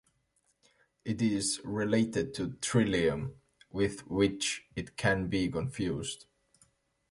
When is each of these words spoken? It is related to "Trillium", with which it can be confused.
It 1.05 1.21
is 1.21 1.61
related 1.63 2.33
to 2.33 2.53
"Trillium", 2.53 3.35
with 3.69 4.07
which 4.07 4.65
it 4.75 4.97
can 4.97 5.27
be 5.27 5.47
confused. 5.47 6.25